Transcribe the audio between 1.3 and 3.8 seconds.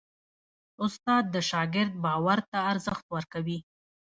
د شاګرد باور ته ارزښت ورکوي.